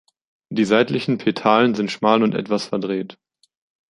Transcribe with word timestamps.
Die 0.49 0.65
seitlichen 0.65 1.19
Petalen 1.19 1.75
sind 1.75 1.91
schmal 1.91 2.23
und 2.23 2.33
etwas 2.33 2.65
verdreht. 2.65 3.19